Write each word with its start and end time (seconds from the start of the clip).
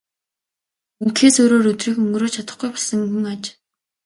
Ингэхээс 1.03 1.35
өөрөөр 1.41 1.65
өдрийг 1.71 1.97
өнгөрөөж 2.03 2.33
чадахгүй 2.35 2.69
болсон 2.71 2.99
хүн 3.09 3.25
аж. 3.33 3.43